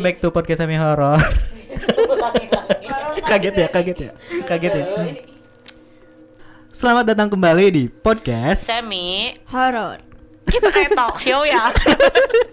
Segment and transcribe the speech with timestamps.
[0.00, 1.20] Welcome back to podcast semi horror.
[3.28, 4.10] kaget ya, kaget ya,
[4.48, 4.84] kaget ya.
[6.72, 8.64] Selamat datang kembali di podcast.
[8.64, 10.00] Semi, horor.
[10.48, 11.68] kita kayak talk show ya.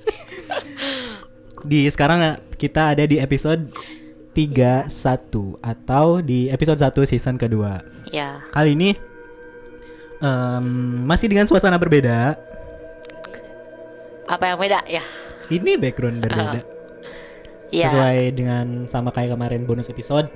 [1.72, 3.72] Di sekarang kita ada di episode
[4.36, 4.92] 31
[5.64, 7.80] atau di episode 1 season kedua.
[8.12, 8.92] ya, Kali ini
[10.20, 10.68] em,
[11.08, 12.36] masih dengan suasana berbeda.
[14.28, 15.04] apa yang beda ya?
[15.48, 16.76] Ini background berbeda.
[17.68, 20.32] Ya, Sesuai dengan sama kayak kemarin bonus episode,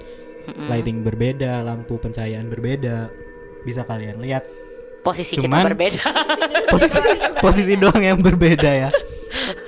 [0.52, 0.67] Mm-mm.
[0.67, 3.07] lighting berbeda, lampu pencahayaan berbeda.
[3.63, 4.44] Bisa kalian lihat
[5.02, 6.04] posisi Cuman- kita berbeda.
[6.73, 6.99] posisi
[7.40, 8.90] posisi doang yang berbeda ya.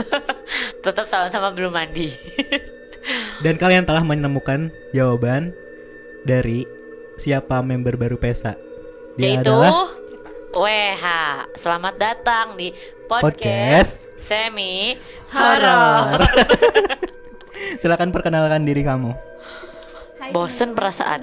[0.86, 2.11] Tetap sama-sama belum mandi.
[3.44, 5.52] Dan kalian telah menemukan jawaban
[6.23, 6.64] dari
[7.16, 8.55] siapa member baru PESA.
[9.16, 9.92] Dia Yaitu adalah
[10.52, 11.05] WH.
[11.55, 12.72] Selamat datang di
[13.08, 14.95] Podcast podcast, Semi
[15.31, 16.20] Horor.
[17.78, 19.11] Silakan perkenalkan diri kamu.
[20.17, 21.19] Hai, Bosen perasaan.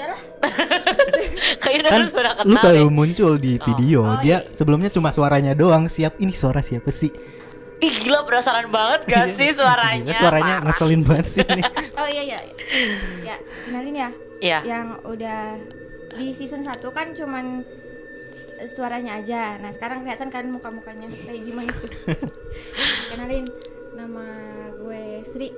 [1.62, 3.64] Kayaknya Kan sudah lu kenal baru muncul di Oh.
[3.66, 4.00] video.
[4.04, 5.86] Oh, Dia sebelumnya cuma suaranya doang.
[5.86, 7.08] Siap ini suara siapa sih?
[7.80, 10.04] Ih gila penasaran banget gak sih suaranya?
[10.04, 10.64] Gila, suaranya Parah.
[10.68, 11.62] ngeselin banget sih ini.
[12.00, 12.38] Oh iya iya.
[13.24, 14.10] Ya, kenalin ya.
[14.38, 14.58] Iya.
[14.62, 15.40] Yang udah
[16.12, 17.64] di season 1 kan cuman
[18.58, 19.56] eh, suaranya aja.
[19.56, 21.88] Nah, sekarang kelihatan kan muka-mukanya kayak gimana tuh.
[23.10, 23.48] kenalin
[23.90, 24.26] nama
[24.76, 25.48] gue Sri.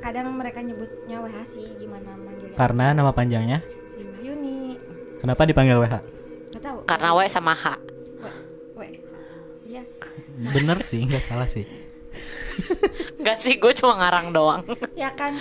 [0.00, 2.56] Kadang mereka nyebutnya WH sih, gimana manggilnya?
[2.56, 3.58] Karena nama panjangnya.
[3.90, 4.78] Sri Wahyuni.
[5.20, 5.94] Kenapa dipanggil WH?
[6.56, 6.78] Gak tahu.
[6.86, 7.64] Karena W sama H.
[8.20, 8.26] W.
[8.76, 8.80] W.
[9.66, 9.82] Iya.
[10.52, 11.66] Bener sih, nggak salah sih.
[13.26, 14.62] Gak sih, gue cuma ngarang doang.
[14.96, 15.36] Ya kan.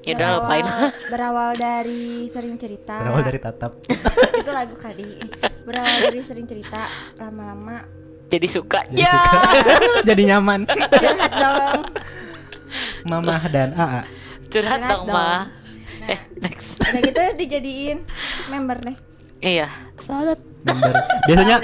[0.00, 0.64] Ya udah lupain.
[1.12, 3.04] berawal dari sering cerita.
[3.04, 3.72] Berawal dari tatap.
[4.40, 5.20] itu lagu kali
[5.68, 6.88] berawal dari sering cerita
[7.20, 7.84] lama-lama
[8.30, 8.80] Jadi suka.
[8.88, 9.12] Jadi ya.
[9.12, 9.40] suka.
[10.08, 10.60] Jadi nyaman.
[10.70, 11.82] curhat dong
[13.04, 14.02] Mamah dan AA.
[14.46, 15.14] Curhat dong, dong.
[15.14, 15.20] Ma.
[15.20, 15.42] Nah.
[16.08, 16.80] Eh, next.
[16.80, 17.98] udah gitu dijadiin
[18.48, 18.96] member deh
[19.38, 19.68] Iya.
[19.96, 20.36] Selamat.
[20.62, 20.92] Member.
[21.24, 21.56] Biasanya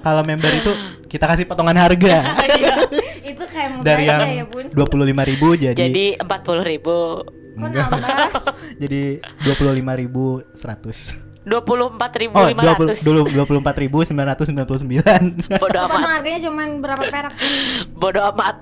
[0.00, 0.72] kalau member itu
[1.06, 2.16] kita kasih potongan harga.
[2.60, 2.74] Iya.
[3.22, 7.22] itu kayak dari yang ya bun dua puluh lima ribu jadi Jadi empat puluh ribu,
[7.54, 7.88] kok Enggak.
[8.82, 13.00] jadi dua puluh lima ribu seratus dua puluh empat ribu oh lima dua puluh ratus.
[13.00, 15.22] dulu dua puluh empat ribu sembilan ratus sembilan puluh sembilan
[15.56, 16.00] Bodoh amat.
[16.18, 17.34] harganya cuman berapa perak
[17.94, 18.56] Bodoh amat.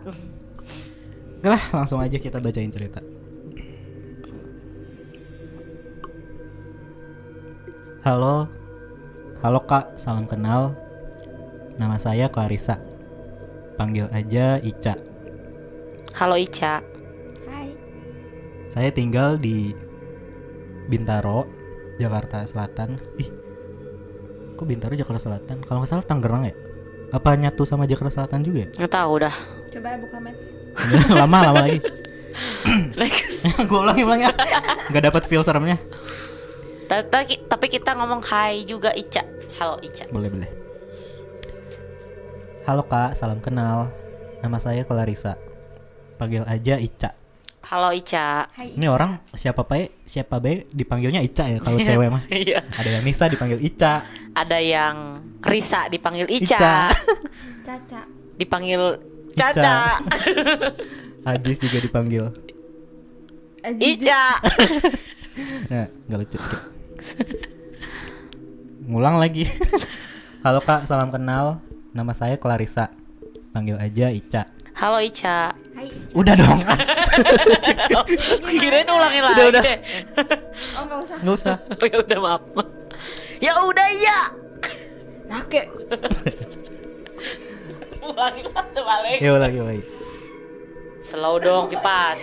[1.43, 2.99] Lah langsung aja kita bacain cerita.
[8.03, 8.49] Halo.
[9.45, 9.95] Halo kak.
[10.01, 10.75] Salam kenal.
[11.79, 12.81] Nama saya Clarissa.
[13.79, 14.99] Panggil aja Ica.
[16.19, 16.83] Halo Ica.
[17.47, 17.71] hai.
[18.75, 19.71] Saya tinggal di
[20.91, 21.47] Bintaro
[22.03, 22.99] Jakarta Selatan.
[23.23, 23.31] Ih
[24.59, 25.63] kok Bintaro Jakarta Selatan?
[25.63, 26.55] Kalau nggak salah Tangerang ya?
[27.15, 28.69] Apa nyatu sama Jakarta Selatan juga ya?
[28.75, 29.58] Nggak tahu dah.
[29.79, 30.51] Coba buka maps
[31.23, 31.79] lama lama lagi.
[33.71, 34.27] Gue ulangi ulangi.
[34.91, 35.79] Nggak dapat filternya.
[36.87, 39.23] Tapi, tapi kita ngomong hai juga Ica.
[39.59, 40.07] Halo Ica.
[40.11, 40.51] boleh boleh.
[42.67, 43.19] Halo kak.
[43.19, 43.91] Salam kenal.
[44.43, 45.35] Nama saya Clarissa.
[46.15, 47.11] Panggil aja Ica.
[47.67, 48.47] Halo Ica.
[48.55, 52.23] hai ini orang siapa bae siapa bae dipanggilnya Ica ya kalau cewek mah.
[52.35, 52.63] Iya.
[52.71, 54.07] ada yang Nisa dipanggil Ica.
[54.35, 54.95] Ada yang
[55.43, 56.55] Risa dipanggil Ica.
[56.55, 56.79] Ica.
[57.67, 58.01] caca.
[58.39, 59.18] Dipanggil Ica.
[59.39, 59.77] Caca.
[61.31, 62.25] Ajis juga dipanggil
[63.69, 64.25] Ica.
[65.71, 66.39] nah nggak lucu
[66.99, 67.47] skip
[68.83, 69.45] ngulang lagi
[70.45, 71.61] halo kak salam kenal
[71.93, 72.89] nama saya Clarissa
[73.53, 75.53] panggil aja Ica Halo Ica.
[75.75, 76.15] hai Ica.
[76.15, 76.61] udah dong
[78.49, 79.63] Kirain ulangin lagi Udah, udah.
[79.63, 79.79] deh.
[80.79, 82.43] oh nggak usah nggak usah Oh, ya udah maaf.
[83.39, 84.21] Ya udah ya.
[85.39, 85.63] Oke.
[88.09, 89.19] Ulangin lah tuh balik.
[89.21, 89.83] ya lagi lagi
[90.99, 92.19] Slow dong kipas.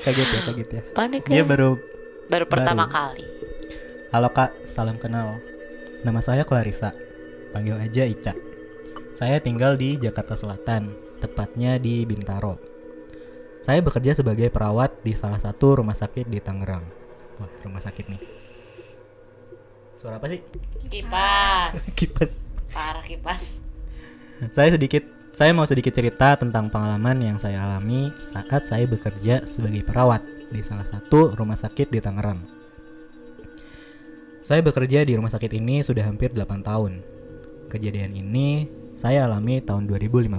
[0.00, 1.44] kaget ya kaget ya Panik dia ya.
[1.44, 1.76] baru
[2.26, 2.94] Baru pertama baru.
[2.94, 3.24] kali.
[4.10, 5.38] halo kak salam kenal
[6.00, 6.94] nama saya Clarissa
[7.50, 8.32] panggil aja Ica
[9.14, 10.90] saya tinggal di Jakarta Selatan
[11.20, 12.56] tepatnya di Bintaro
[13.60, 16.82] saya bekerja sebagai perawat di salah satu rumah sakit di Tangerang
[17.36, 18.20] wah rumah sakit nih
[20.00, 20.40] suara apa sih
[20.88, 21.76] Kipas.
[22.00, 22.32] kipas
[22.72, 23.60] Parah kipas.
[24.56, 25.04] saya sedikit
[25.36, 30.64] saya mau sedikit cerita tentang pengalaman yang saya alami saat saya bekerja sebagai perawat di
[30.64, 32.40] salah satu rumah sakit di Tangerang.
[34.42, 37.04] Saya bekerja di rumah sakit ini sudah hampir 8 tahun.
[37.70, 38.66] Kejadian ini
[38.98, 40.34] saya alami tahun 2015.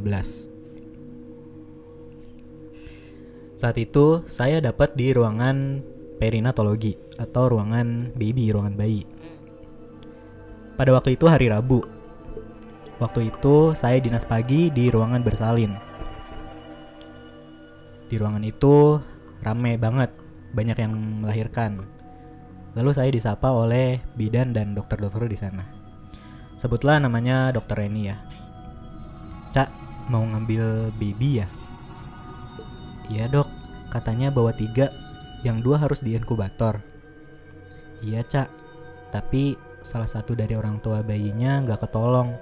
[3.55, 5.79] Saat itu saya dapat di ruangan
[6.19, 9.07] perinatologi atau ruangan baby, ruangan bayi.
[10.79, 11.83] Pada waktu itu hari Rabu.
[13.01, 15.73] Waktu itu saya dinas pagi di ruangan bersalin.
[18.07, 18.99] Di ruangan itu
[19.41, 20.13] rame banget,
[20.53, 21.81] banyak yang melahirkan.
[22.77, 25.63] Lalu saya disapa oleh bidan dan dokter-dokter di sana.
[26.55, 28.21] Sebutlah namanya dokter Reni ya.
[29.51, 29.67] Cak,
[30.07, 31.47] mau ngambil baby ya?
[33.11, 33.49] Iya dok,
[33.91, 34.87] katanya bawa tiga,
[35.43, 36.79] yang dua harus di inkubator.
[37.99, 38.47] Iya cak,
[39.11, 42.37] tapi salah satu dari orang tua bayinya nggak ketolong,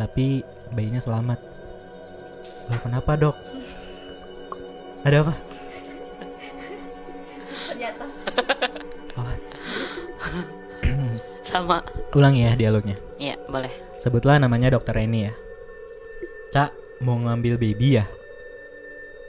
[0.00, 0.40] tapi
[0.72, 1.38] bayinya selamat.
[2.70, 3.36] Loh kenapa dok?
[5.04, 5.34] Ada apa?
[7.80, 8.04] ternyata
[9.16, 9.24] Oh,
[11.48, 11.80] Sama.
[12.12, 13.00] ulang ya dialognya.
[13.16, 13.72] Ya, boleh.
[13.96, 15.32] Sebutlah namanya dokter Reni ya.
[16.52, 18.04] Cak, mau ngambil baby ya?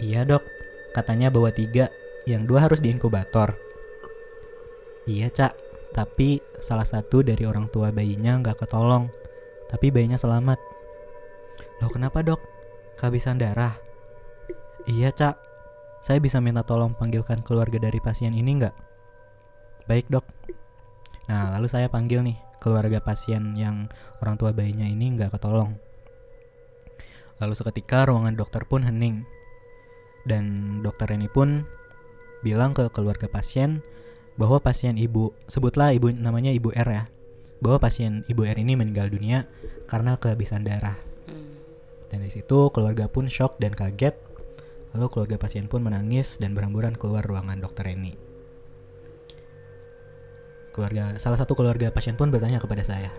[0.01, 0.44] Iya dok,
[0.92, 1.88] katanya bawa tiga,
[2.27, 3.56] yang dua harus di inkubator.
[5.07, 5.53] Iya cak,
[5.91, 9.11] tapi salah satu dari orang tua bayinya nggak ketolong,
[9.67, 10.59] tapi bayinya selamat.
[11.83, 12.39] Loh kenapa dok?
[12.99, 13.75] Kehabisan darah?
[14.88, 15.35] Iya cak,
[16.01, 18.75] saya bisa minta tolong panggilkan keluarga dari pasien ini nggak?
[19.85, 20.25] Baik dok.
[21.29, 23.89] Nah lalu saya panggil nih keluarga pasien yang
[24.21, 25.77] orang tua bayinya ini nggak ketolong.
[27.41, 29.25] Lalu seketika ruangan dokter pun hening.
[30.21, 31.65] Dan dokter ini pun
[32.45, 33.81] bilang ke keluarga pasien
[34.39, 37.04] bahwa pasien ibu, sebutlah ibu namanya ibu R ya,
[37.62, 39.45] bahwa pasien ibu R ini meninggal dunia
[39.86, 40.98] karena kehabisan darah.
[41.30, 41.56] Hmm.
[42.10, 44.18] Dan di situ keluarga pun shock dan kaget.
[44.92, 48.12] Lalu keluarga pasien pun menangis dan berhamburan keluar ruangan dokter ini.
[50.75, 53.12] Keluarga salah satu keluarga pasien pun bertanya kepada saya,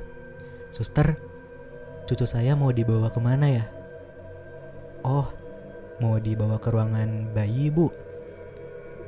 [0.68, 1.16] "Suster,
[2.04, 3.64] cucu saya mau dibawa ke mana ya?"
[5.00, 5.32] "Oh,
[5.96, 7.88] mau dibawa ke ruangan bayi, Bu.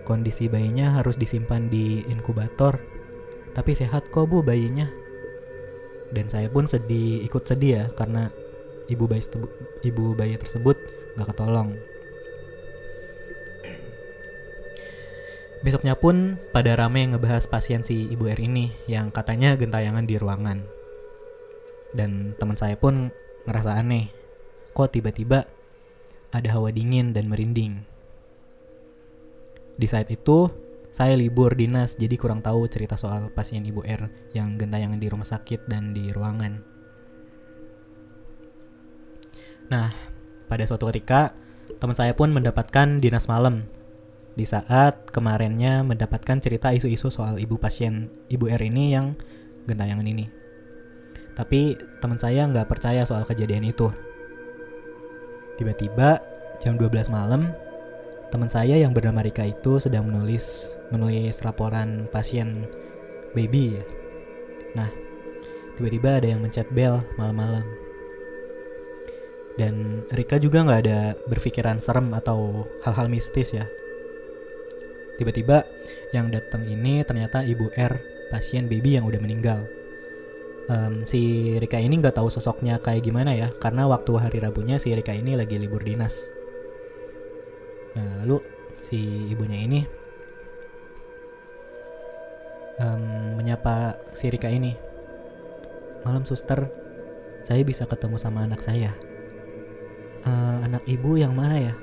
[0.05, 2.77] Kondisi bayinya harus disimpan di inkubator.
[3.57, 4.87] Tapi sehat kok, Bu, bayinya."
[6.15, 8.31] Dan saya pun sedih, ikut sedih ya karena
[8.87, 9.25] ibu bayi
[9.83, 10.77] ibu bayi tersebut
[11.17, 11.75] nggak ketolong.
[15.65, 20.61] Besoknya pun pada rame ngebahas pasien si ibu R ini yang katanya gentayangan di ruangan.
[21.97, 23.09] Dan teman saya pun
[23.49, 24.13] ngerasa aneh.
[24.77, 25.49] Kok tiba-tiba
[26.37, 27.94] ada hawa dingin dan merinding.
[29.75, 30.47] Di saat itu,
[30.95, 35.27] saya libur dinas jadi kurang tahu cerita soal pasien ibu R yang gentayangan di rumah
[35.27, 36.63] sakit dan di ruangan.
[39.75, 39.91] Nah,
[40.47, 41.35] pada suatu ketika,
[41.83, 43.67] teman saya pun mendapatkan dinas malam
[44.35, 49.15] di saat kemarinnya mendapatkan cerita isu-isu soal ibu pasien ibu R ini yang
[49.67, 50.27] gentayangan ini.
[51.35, 53.91] Tapi teman saya nggak percaya soal kejadian itu.
[55.59, 56.19] Tiba-tiba
[56.63, 57.51] jam 12 malam,
[58.35, 62.67] teman saya yang bernama Rika itu sedang menulis menulis laporan pasien
[63.31, 63.85] baby ya.
[64.75, 64.91] Nah,
[65.79, 67.63] tiba-tiba ada yang mencet bel malam-malam.
[69.55, 73.71] Dan Rika juga nggak ada berpikiran serem atau hal-hal mistis ya.
[75.15, 75.63] Tiba-tiba
[76.11, 78.03] yang datang ini ternyata ibu R,
[78.35, 79.63] pasien baby yang udah meninggal.
[80.67, 84.91] Em, si Rika ini nggak tahu sosoknya kayak gimana ya, karena waktu hari Rabunya si
[84.91, 86.34] Rika ini lagi libur dinas.
[87.95, 88.43] Nah lalu
[88.83, 89.81] si ibunya ini
[92.79, 94.75] em, menyapa si Rika ini.
[96.05, 96.69] Malam suster,
[97.49, 98.93] saya bisa ketemu sama anak saya.
[100.25, 101.75] "Eh, anak ibu yang mana ya?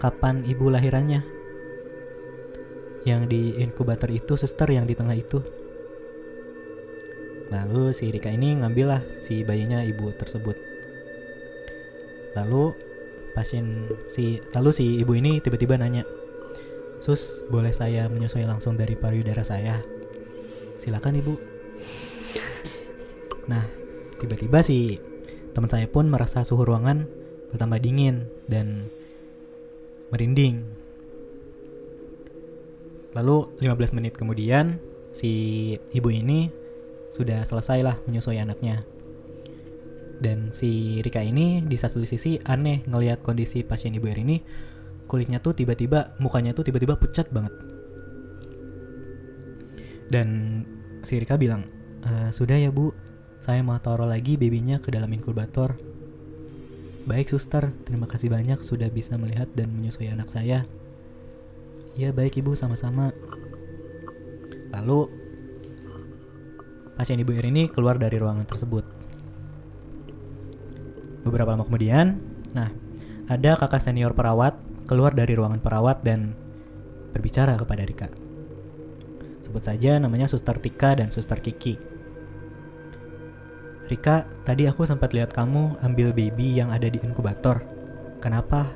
[0.00, 1.24] Kapan ibu lahirannya?
[3.08, 5.40] Yang di inkubator itu suster yang di tengah itu.
[7.48, 10.54] Lalu si Rika ini ngambillah si bayinya ibu tersebut.
[12.36, 12.76] Lalu
[13.32, 16.06] pasien si lalu si ibu ini tiba-tiba nanya,
[17.02, 19.80] "Sus, boleh saya menyusui langsung dari payudara saya?"
[20.80, 21.34] Silakan ibu.
[23.50, 23.66] Nah,
[24.22, 24.94] tiba-tiba si
[25.50, 27.02] teman saya pun merasa suhu ruangan
[27.50, 28.86] bertambah dingin dan
[30.14, 30.62] merinding.
[33.10, 34.78] Lalu 15 menit kemudian
[35.10, 36.46] si ibu ini
[37.10, 38.86] sudah selesai lah menyusui anaknya.
[40.20, 44.36] Dan si Rika ini di satu sisi aneh ngelihat kondisi pasien ibu R ini
[45.08, 47.56] kulitnya tuh tiba-tiba mukanya tuh tiba-tiba pucat banget.
[50.12, 50.28] Dan
[51.00, 51.64] si Rika bilang,
[52.04, 52.92] "Eh, sudah ya bu,
[53.40, 55.80] saya mau taruh lagi babynya ke dalam inkubator.
[57.08, 60.68] Baik suster, terima kasih banyak sudah bisa melihat dan menyusui anak saya.
[61.96, 63.10] Iya baik ibu sama-sama.
[64.70, 65.08] Lalu
[67.00, 68.99] pasien ibu R ini keluar dari ruangan tersebut.
[71.30, 72.18] Beberapa lama kemudian,
[72.50, 72.74] nah
[73.30, 74.58] ada kakak senior perawat
[74.90, 76.34] keluar dari ruangan perawat dan
[77.14, 78.10] berbicara kepada Rika.
[79.46, 81.78] Sebut saja namanya Suster Tika dan Suster Kiki.
[83.86, 87.62] Rika, tadi aku sempat lihat kamu ambil baby yang ada di inkubator.
[88.18, 88.66] Kenapa?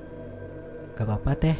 [0.95, 1.59] Gak apa-apa teh,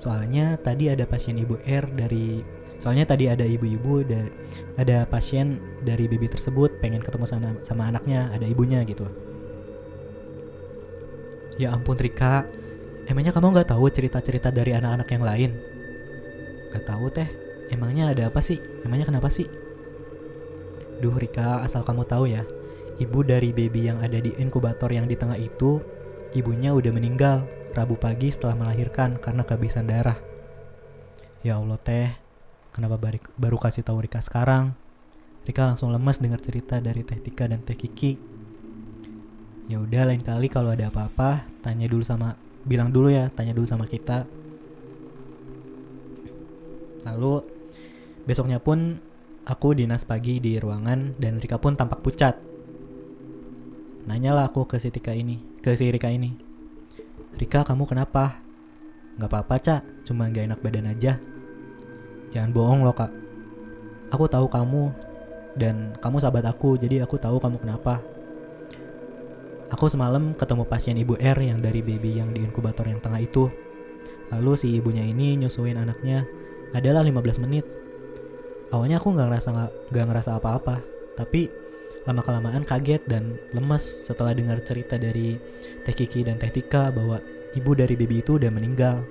[0.00, 2.40] Soalnya tadi ada pasien ibu R dari
[2.80, 4.00] soalnya tadi ada ibu-ibu
[4.80, 9.04] ada pasien dari baby tersebut pengen ketemu sama, sama anaknya, ada ibunya gitu.
[11.60, 12.48] Ya ampun Rika,
[13.04, 15.50] emangnya kamu nggak tahu cerita-cerita dari anak-anak yang lain?
[16.72, 17.28] Gak tahu teh,
[17.68, 18.56] emangnya ada apa sih?
[18.80, 19.44] Emangnya kenapa sih?
[21.04, 22.48] Duh Rika, asal kamu tahu ya,
[22.96, 25.84] ibu dari baby yang ada di inkubator yang di tengah itu,
[26.32, 27.44] ibunya udah meninggal
[27.76, 30.16] Rabu pagi setelah melahirkan karena kehabisan darah.
[31.44, 32.08] Ya Allah teh,
[32.72, 32.96] kenapa
[33.36, 34.72] baru, kasih tahu Rika sekarang?
[35.44, 38.29] Rika langsung lemes dengar cerita dari Teh Tika dan Teh Kiki.
[39.70, 42.34] Ya udah lain kali kalau ada apa-apa, tanya dulu sama
[42.66, 44.26] bilang dulu ya, tanya dulu sama kita.
[47.06, 47.46] Lalu
[48.26, 48.98] besoknya pun
[49.46, 52.34] aku dinas pagi di ruangan dan Rika pun tampak pucat.
[54.10, 56.34] Nanyalah aku ke si Tika ini, ke si Rika ini.
[57.38, 58.42] Rika kamu kenapa?
[59.22, 61.14] Gak apa-apa cak, cuma gak enak badan aja.
[62.34, 63.14] Jangan bohong loh kak.
[64.10, 64.90] Aku tahu kamu
[65.54, 68.02] dan kamu sahabat aku, jadi aku tahu kamu kenapa.
[69.70, 73.46] Aku semalam ketemu pasien ibu R yang dari baby yang di inkubator yang tengah itu.
[74.34, 76.26] Lalu si ibunya ini nyusuin anaknya
[76.74, 77.62] adalah 15 menit.
[78.74, 79.48] Awalnya aku nggak ngerasa
[79.90, 80.82] nggak ngerasa apa-apa,
[81.14, 81.50] tapi
[82.02, 85.38] lama kelamaan kaget dan lemes setelah dengar cerita dari
[85.86, 87.22] Teh Kiki dan Teh Tika bahwa
[87.54, 89.06] ibu dari baby itu udah meninggal.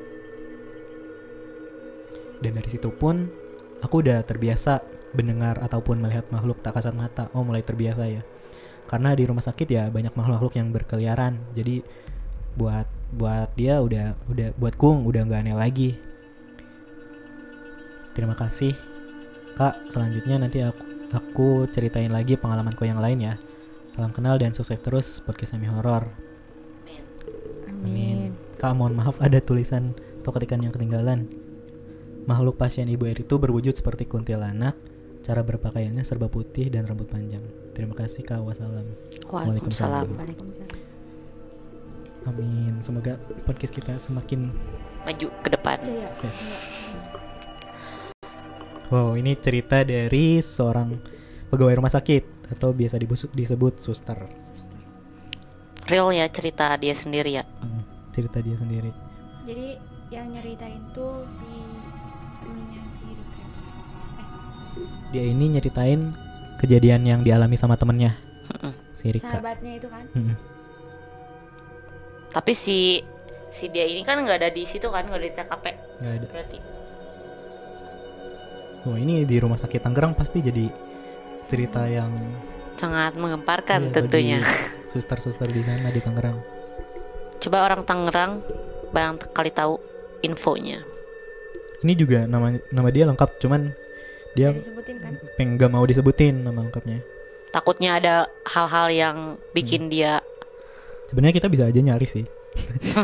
[2.40, 3.28] Dan dari situ pun
[3.80, 4.84] aku udah terbiasa
[5.16, 7.28] mendengar ataupun melihat makhluk tak kasat mata.
[7.32, 8.24] Oh mulai terbiasa ya.
[8.90, 11.38] Karena di rumah sakit ya banyak makhluk-makhluk yang berkeliaran.
[11.54, 11.86] Jadi
[12.58, 15.92] buat buat dia udah udah buat Kung udah nggak aneh lagi.
[18.18, 18.74] Terima kasih
[19.54, 19.94] kak.
[19.94, 23.34] Selanjutnya nanti aku aku ceritain lagi pengalamanku yang lain ya.
[23.94, 26.10] Salam kenal dan sukses terus podcast semi horor.
[27.70, 28.34] Amin.
[28.58, 31.30] Kak mohon maaf ada tulisan atau ketikan yang ketinggalan.
[32.28, 34.78] Makhluk pasien ibu R itu berwujud seperti kuntilanak,
[35.30, 37.46] cara berpakaiannya serba putih dan rambut panjang.
[37.78, 38.90] Terima kasih kak, wassalam.
[39.30, 40.10] Waalaikumsalam.
[40.18, 40.74] Waalaikumsalam.
[42.26, 42.74] Amin.
[42.82, 44.50] Semoga podcast kita semakin
[45.06, 45.78] Maju ke depan.
[45.86, 46.10] Jaya.
[46.26, 47.06] Yes.
[48.90, 50.98] Wow, ini cerita dari seorang
[51.54, 54.18] pegawai rumah sakit atau biasa dibus- disebut suster.
[55.86, 57.46] Real ya cerita dia sendiri ya.
[57.62, 58.90] Hmm, cerita dia sendiri.
[59.46, 59.78] Jadi
[60.10, 61.46] yang nyeritain tuh si
[62.42, 63.29] temennya si Rika.
[65.10, 66.14] Dia ini nyeritain
[66.60, 68.14] kejadian yang dialami sama temennya,
[69.00, 69.40] si Rika.
[69.40, 70.04] sahabatnya itu kan.
[70.14, 70.36] Mm-mm.
[72.30, 73.02] Tapi si
[73.50, 75.66] si dia ini kan nggak ada di situ kan, nggak ada di TKP
[76.04, 76.28] Nggak ada.
[76.30, 76.58] berarti.
[78.88, 80.70] Oh ini di rumah sakit Tangerang pasti jadi
[81.50, 82.12] cerita yang
[82.80, 84.40] Sangat mengemparkan iya, tentunya.
[84.94, 86.40] Suster-suster di sana di Tangerang.
[87.44, 88.40] Coba orang Tangerang
[88.96, 89.76] barangkali tahu
[90.24, 90.80] infonya.
[91.84, 93.72] Ini juga nama nama dia lengkap, cuman
[94.40, 95.14] dia disebutin kan.
[95.36, 97.04] peng nggak mau disebutin nama lengkapnya.
[97.52, 98.16] Takutnya ada
[98.46, 99.18] hal-hal yang
[99.52, 100.22] bikin dia
[101.10, 102.22] Sebenarnya kita bisa aja nyari sih.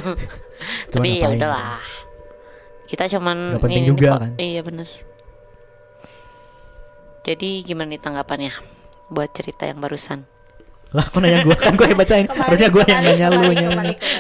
[0.94, 1.82] Tapi ya udahlah.
[2.86, 4.32] Kita cuman Nggak penting ini juga kan.
[4.38, 4.86] Iya bener
[7.26, 8.54] Jadi gimana nih tanggapannya
[9.10, 10.22] buat cerita yang barusan?
[10.94, 12.26] Lah, kok nanya gue kan gue yang bacain.
[12.30, 13.42] Kembali, Harusnya gue yang nanya lu.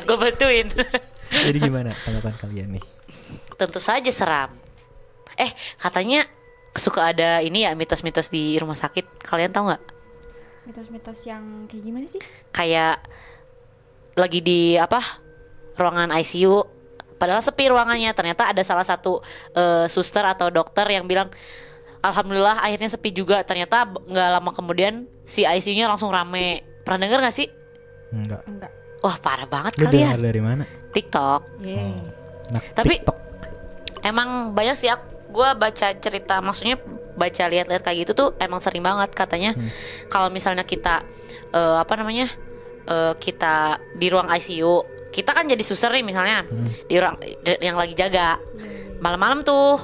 [0.09, 0.65] Gue bantuin.
[1.29, 2.83] Jadi gimana tanggapan kalian nih?
[3.53, 4.49] Tentu saja seram.
[5.37, 6.25] Eh katanya
[6.75, 9.23] suka ada ini ya mitos-mitos di rumah sakit.
[9.23, 9.83] Kalian tahu nggak?
[10.65, 12.21] Mitos-mitos yang kayak gimana sih?
[12.51, 12.99] Kayak
[14.13, 14.99] lagi di apa
[15.75, 16.63] ruangan ICU.
[17.15, 18.11] Padahal sepi ruangannya.
[18.11, 21.31] Ternyata ada salah satu eh, suster atau dokter yang bilang,
[22.01, 23.41] Alhamdulillah akhirnya sepi juga.
[23.41, 26.61] Ternyata nggak lama kemudian si ICU-nya langsung rame.
[26.83, 27.47] Pernah denger gak sih?
[28.13, 28.45] Enggak.
[28.45, 28.71] Enggak.
[29.01, 30.21] Wah parah banget Lu dengar kalian.
[30.21, 30.63] dari mana?
[30.93, 31.41] TikTok.
[31.61, 31.93] Yeay.
[32.53, 33.17] Nah, Tapi- TikTok.
[34.05, 34.89] Emang banyak sih
[35.35, 36.79] gue baca cerita maksudnya
[37.13, 39.67] baca lihat-lihat kayak gitu tuh emang sering banget katanya Hmm.
[40.07, 41.03] kalau misalnya kita
[41.51, 42.27] eh, apa namanya
[42.85, 43.55] eh, kita
[43.93, 44.73] di ruang ICU
[45.09, 46.67] kita kan jadi suster nih misalnya Hmm.
[46.83, 49.79] di ruang di- yang lagi jaga Iya, malam-malam tuh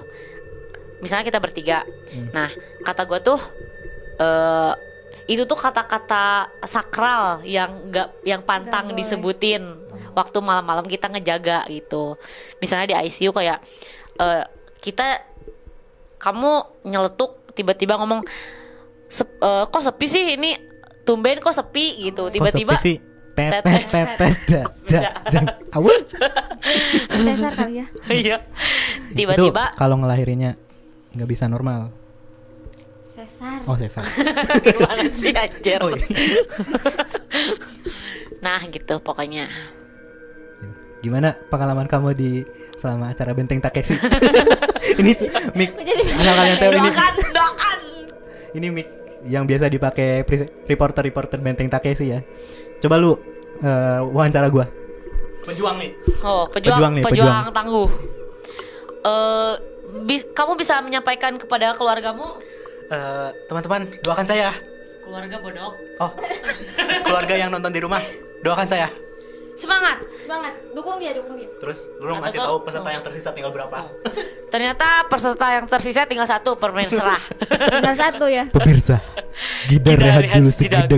[1.00, 2.29] misalnya kita bertiga Hmm.
[2.31, 2.50] nah
[2.81, 3.39] kata gue tuh
[4.17, 4.74] eh
[5.27, 6.25] itu tuh kata-kata
[6.63, 8.98] sakral yang nggak yang pantang boleh.
[8.98, 9.63] disebutin
[10.12, 12.20] waktu malam-malam kita ngejaga gitu
[12.58, 13.63] misalnya di ICU kayak
[14.17, 14.43] eh,
[14.81, 15.21] kita
[16.17, 16.51] kamu
[16.83, 18.25] nyeletuk tiba-tiba ngomong
[19.07, 20.57] "Sep- eh, kok sepi sih ini
[21.01, 22.97] tumben kok sepi gitu tiba-tiba sepi sih?
[23.31, 25.47] Tet Tet- tet tet tet ja, ja, jang.
[25.71, 26.03] Awul.
[27.07, 27.85] Cesar kali ya.
[28.11, 28.38] iya
[29.15, 30.59] tiba-tiba kalau ngelahirinnya
[31.15, 31.95] nggak bisa normal.
[33.07, 33.63] Cesar.
[33.67, 34.03] Oh, sesar.
[34.65, 36.07] gimana sih anjir Oh, iya.
[38.45, 39.45] nah gitu pokoknya
[41.01, 42.31] Gimana pengalaman kamu di
[42.77, 43.93] selama acara Benteng Takeshi.
[44.81, 45.11] ini
[45.53, 46.89] mic Jadi asal kalian tahu ini
[47.31, 47.77] doakan
[48.51, 48.88] ini mic
[49.23, 52.19] yang biasa dipakai pres- reporter-reporter Benteng Takeshi ya.
[52.79, 53.13] Coba lu
[53.59, 54.65] eh, wawancara gua.
[55.41, 55.91] Pejuang nih.
[56.21, 57.45] oh pejuang Pejuang nih, pejuang, pejuang.
[57.51, 57.89] tangguh
[59.01, 59.53] Eh,
[60.03, 62.38] bis- kamu bisa menyampaikan kepada keluargamu
[62.88, 64.51] Eh, teman-teman, doakan saya.
[65.01, 66.11] keluarga bodok Oh.
[67.01, 68.00] keluarga yang nonton di rumah,
[68.39, 68.88] doakan saya.
[69.62, 71.50] Semangat semangat, dukung dia, dukung dia.
[71.62, 72.94] Terus lu Atau ngasih tahu peserta oh.
[72.98, 73.80] yang tersisa tinggal berapa?
[74.51, 77.22] ternyata peserta yang tersisa tinggal satu permen serah
[77.77, 78.50] Tinggal satu ya.
[78.50, 78.98] Pemirsa,
[79.70, 80.89] Gidar rehat dulu sejenak.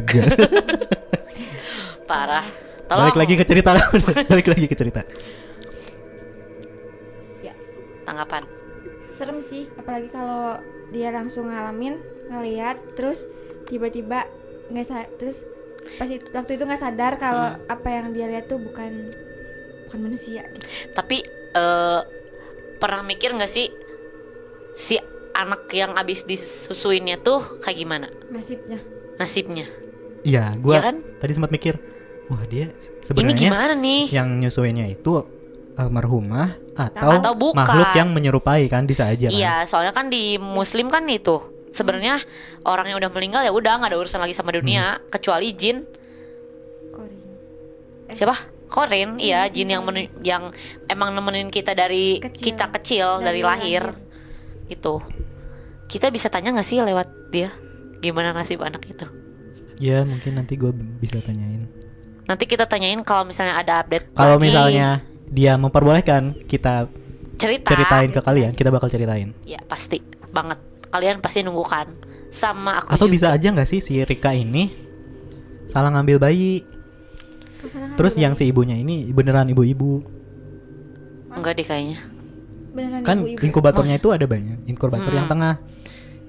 [2.07, 2.45] parah
[2.87, 3.71] tolong Balik lagi ke cerita.
[4.31, 5.01] Balik lagi ke cerita.
[7.43, 7.53] Ya,
[8.07, 8.63] tanggapan
[9.13, 10.57] serem sih, apalagi kalau
[10.89, 12.01] dia langsung ngalamin,
[12.33, 13.23] ngeliat, terus
[13.69, 14.25] tiba-tiba
[14.73, 15.45] nggak sa terus
[15.95, 19.13] pas it- waktu itu nggak sadar kalau apa yang dia lihat tuh bukan
[19.87, 20.65] bukan manusia gitu.
[20.91, 21.21] tapi
[21.53, 22.01] eh,
[22.77, 23.69] pernah mikir nggak sih
[24.73, 24.97] si
[25.33, 28.79] anak yang abis disusuinnya tuh kayak gimana nasibnya.
[29.17, 29.67] nasibnya
[30.23, 30.95] Iya, gua Iya kan?
[31.19, 31.75] tadi sempat mikir,
[32.31, 35.19] wah dia ini sebenarnya gimana nih yang nyusuinnya itu
[35.75, 37.59] almarhumah atau, Atau bukan.
[37.59, 39.35] makhluk yang menyerupai kan bisa aja kan.
[39.35, 41.43] Iya, soalnya kan di Muslim kan itu
[41.73, 42.21] sebenarnya
[42.63, 45.09] orang yang udah meninggal ya udah nggak ada urusan lagi sama dunia Hmm.
[45.09, 45.83] kecuali jin.
[46.89, 47.19] Korin.
[48.09, 48.35] Siapa?
[48.69, 50.49] Korin, iya jin yang menu- yang
[50.85, 52.53] emang nemenin kita dari Kecil.
[52.53, 53.93] kita kecil dari, lahir.
[54.65, 54.97] Gitu.
[55.85, 57.53] Kita bisa tanya nggak sih lewat dia
[57.99, 59.05] gimana nasib anak itu?
[59.77, 61.69] Ya mungkin nanti gue bisa tanyain.
[62.23, 64.13] Nanti kita tanyain kalau misalnya ada update.
[64.13, 66.89] Kalau misalnya dia memperbolehkan kita
[67.35, 69.33] cerita, ceritain ke kalian, kita bakal ceritain.
[69.43, 70.57] ya pasti banget.
[70.93, 71.89] Kalian pasti nunggu kan.
[72.29, 73.13] Sama aku Atau juga.
[73.15, 74.69] bisa aja nggak sih si Rika ini
[75.65, 76.61] salah ngambil bayi,
[77.57, 78.21] Kok salah ngambil terus bayi?
[78.21, 80.05] yang si ibunya ini beneran ibu-ibu.
[81.31, 81.97] Enggak deh kayaknya.
[82.69, 83.41] beneran Kan ibu-ibu.
[83.41, 85.33] inkubatornya itu ada banyak, inkubator yang Mm-mm.
[85.33, 85.55] tengah.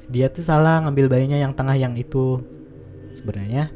[0.07, 2.40] Dia tuh salah ngambil bayinya yang tengah yang itu.
[3.14, 3.72] Sebenarnya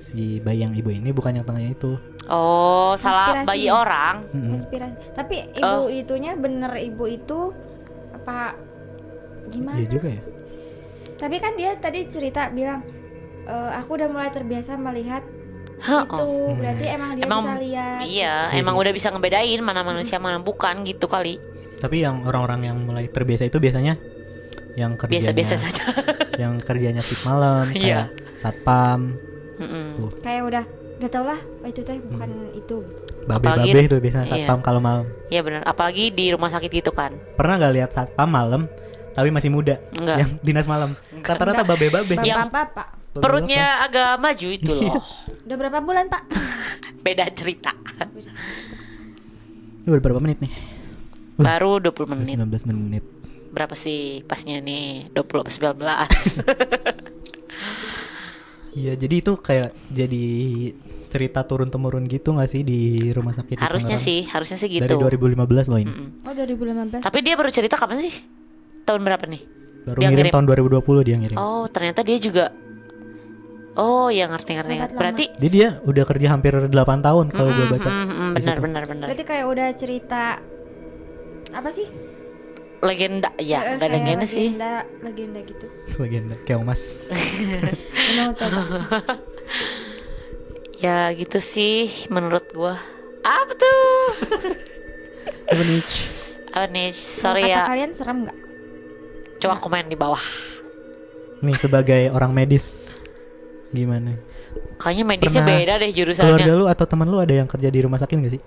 [0.00, 1.96] si bayi yang ibu ini bukan yang tengahnya itu.
[2.26, 4.24] Oh, salah bayi orang.
[4.32, 5.12] Konspirasi.
[5.12, 5.86] Tapi ibu Oh.
[5.86, 7.52] itunya bener ibu itu
[8.12, 8.56] apa
[9.48, 9.76] gimana?
[9.76, 10.22] Iya juga ya.
[11.16, 12.84] Tapi kan dia tadi cerita bilang
[13.42, 15.24] "E, aku udah mulai terbiasa melihat
[15.76, 16.56] Hah, itu Hmm.
[16.56, 18.00] berarti emang dia Emang- bisa lihat.
[18.00, 18.56] Iya, Iya.
[18.56, 21.36] emang udah bisa ngebedain mana manusia mana bukan gitu kali.
[21.76, 24.00] Tapi yang orang-orang yang mulai terbiasa itu biasanya
[24.74, 25.84] yang kerjanya Biasa-biasa saja.
[26.42, 28.08] yang kerjanya shift malam Iya.
[28.08, 29.20] kayak satpam,
[29.58, 29.86] Mm-mm.
[29.96, 30.64] tuh Kayak udah
[30.96, 32.56] udah tau lah oh, itu teh bukan Hmm.
[32.56, 32.76] itu.
[33.26, 34.32] Apalagi- babe-babe itu biasanya iya.
[34.38, 35.04] satpam kalau malam.
[35.28, 37.12] Iya benar, apalagi di rumah sakit gitu kan.
[37.34, 38.64] Pernah gak lihat satpam malam
[39.16, 40.16] tapi masih muda Enggak.
[40.20, 42.86] yang dinas malam rata-rata babe-babe Yang- Bapak-bapak.
[43.10, 43.24] Babe-babe.
[43.24, 44.92] Perutnya agak maju itu Iya.
[44.92, 45.04] loh.
[45.42, 46.22] Udah berapa bulan, Pak?
[47.04, 47.72] Beda cerita.
[49.80, 50.52] Ini udah berapa menit nih?
[51.36, 52.36] Baru 20 Udah menit.
[52.36, 53.04] 19 menit
[53.48, 55.08] Berapa sih pasnya nih?
[55.10, 55.80] 20 apa 19?
[58.76, 60.24] Iya jadi itu kayak jadi
[61.08, 64.84] cerita turun temurun gitu gak sih di rumah sakit harusnya sih, harusnya sih gitu.
[64.84, 65.32] dari 2015
[65.66, 66.28] loh ini Mm-mm.
[66.28, 67.00] Oh, 2015.
[67.00, 68.12] Tapi dia baru cerita kapan sih?
[68.86, 69.42] Tahun berapa nih?
[69.82, 70.32] baru Dia ngirim ngirim.
[70.32, 70.46] tahun
[70.82, 72.50] 2020 dia ngirim Oh, ternyata dia juga
[73.76, 74.72] Oh, ya ngerti ngerti.
[74.74, 74.88] Lama.
[74.90, 78.58] Berarti jadi dia udah kerja hampir 8 tahun kalau gue Mm-mm, baca mm-mm, di benar
[78.58, 79.06] benar benar.
[79.06, 80.22] Berarti kayak udah cerita
[81.52, 81.84] apa sih?
[82.78, 84.48] Legenda ya, Eh, enggak ada kayak legenda sih.
[84.48, 84.72] Legenda,
[85.02, 85.66] legenda gitu.
[86.00, 86.82] legenda kayak mas?
[90.76, 92.76] Ya gitu sih menurut gua.
[93.22, 93.80] Apa tuh?
[95.46, 95.82] Apa nih?
[96.48, 96.88] Apa nih?
[96.92, 97.62] Sorry Kata ya.
[97.66, 98.36] kalian serem nggak?
[99.36, 100.20] Coba komen di bawah.
[101.36, 102.88] nih sebagai orang medis
[103.68, 104.16] gimana
[104.78, 106.54] Kayaknya medisnya Pernah beda deh keluarga jurusannya.
[106.54, 108.42] lu atau teman lu ada yang kerja di rumah sakit gak sih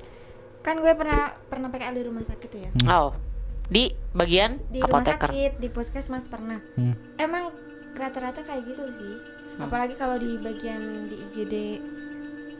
[0.59, 2.69] Kan gue pernah pernah PKL di rumah sakit tuh ya.
[2.75, 2.87] Hmm.
[2.89, 3.09] Oh.
[3.65, 5.29] Di bagian Di rumah apoteker.
[5.29, 6.59] sakit, di puskesmas pernah.
[6.73, 6.97] Hmm.
[7.15, 7.53] Emang
[7.93, 9.13] rata-rata kayak gitu sih.
[9.55, 11.55] Apalagi kalau di bagian di IGD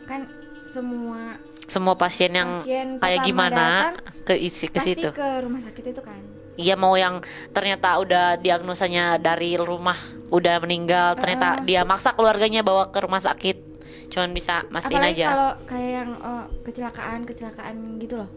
[0.06, 0.30] kan
[0.64, 5.10] semua Semua pasien yang pasien kayak gimana datang ke isi ke pasti situ.
[5.12, 6.22] ke rumah sakit itu kan.
[6.60, 9.96] Iya mau yang ternyata udah diagnosanya dari rumah
[10.28, 11.64] udah meninggal, ternyata Ah.
[11.64, 13.72] dia maksa keluarganya bawa ke rumah sakit.
[14.10, 15.28] Cuman bisa mastiin Apalagi aja.
[15.30, 18.30] kalau kayak yang oh, kecelakaan kecelakaan gitu loh.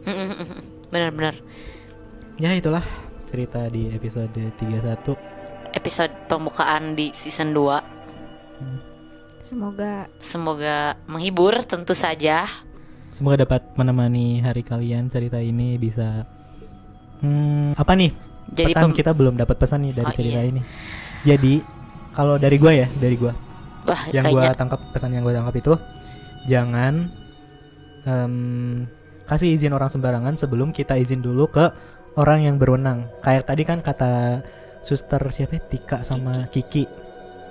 [0.88, 1.34] Bener-bener.
[2.36, 2.84] ya itulah
[3.26, 5.16] cerita di episode 31
[5.72, 7.80] Episode pembukaan di season 2
[9.42, 12.46] Semoga Semoga menghibur tentu saja.
[13.10, 16.24] semoga dapat menemani hari kalian cerita ini bisa
[17.22, 18.10] hmm, apa nih
[18.52, 20.50] Jadi pesan kita belum dapat pesan nih dari Oh, cerita iya.
[20.50, 20.62] ini
[21.22, 21.54] jadi
[22.12, 23.32] kalau dari gua ya dari gua
[23.86, 25.72] Wah, yang gua tangkap pesan yang gua tangkap itu
[26.50, 27.08] jangan
[28.06, 28.34] em,
[29.26, 31.70] kasih izin orang sembarangan sebelum kita izin dulu ke
[32.18, 33.08] orang yang berwenang.
[33.24, 34.42] Kayak tadi kan kata
[34.84, 35.62] suster siapa ya?
[35.64, 36.84] Tika sama Kiki.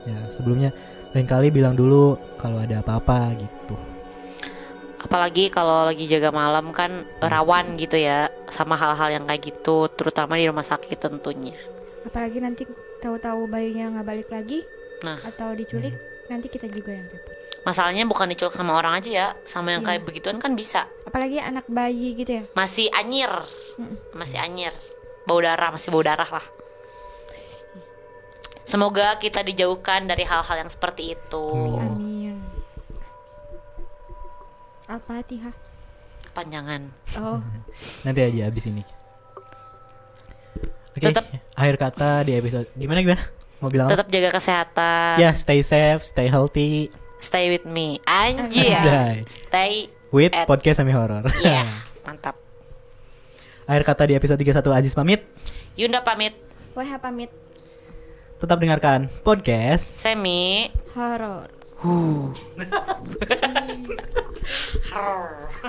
[0.05, 0.73] Ya, sebelumnya
[1.13, 3.75] lain kali bilang dulu kalau ada apa-apa gitu.
[5.01, 10.37] Apalagi kalau lagi jaga malam kan rawan gitu ya sama hal-hal yang kayak gitu terutama
[10.37, 11.57] di rumah sakit tentunya.
[12.05, 12.63] Apalagi nanti
[13.01, 14.61] tahu-tahu bayinya nggak balik lagi
[15.01, 15.17] nah.
[15.25, 15.97] atau diculik
[16.29, 17.33] nanti kita juga yang repot.
[17.61, 19.97] Masalahnya bukan diculik sama orang aja ya sama yang Iya.
[19.97, 20.85] kayak begituan kan bisa.
[21.05, 22.43] Apalagi anak bayi gitu ya.
[22.53, 23.29] Masih anyir.
[24.13, 24.73] Masih anyir.
[25.25, 26.45] Bau darah masih bau darah lah.
[28.61, 31.45] Semoga kita dijauhkan dari hal-hal yang seperti itu.
[31.81, 32.10] Amin
[34.91, 35.55] al-fatihah
[36.31, 37.39] panjangan oh
[38.03, 38.83] Nanti aja habis ini.
[40.91, 43.23] Oke, Tetap- akhir kata di episode gimana gimana?
[43.59, 43.95] Mau bilang apa?
[43.95, 49.23] tetap jaga kesehatan Ya, stay safe, stay healthy stay with me anjir Anjay.
[49.23, 49.73] stay
[50.09, 51.21] with at podcast semi horror.
[51.45, 51.69] yeah
[52.05, 52.35] mantap
[53.63, 55.21] akhir kata di episode 31 Aziz pamit.
[55.77, 56.35] Yunda pamit
[56.73, 57.31] wah pamit
[58.41, 61.60] Tetap dengarkan podcast horor semi Horor.
[61.81, 62.33] 후.